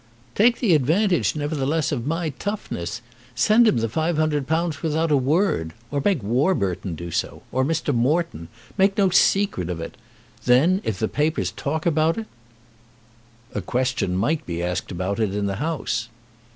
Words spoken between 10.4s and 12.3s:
Then if the papers talk about it"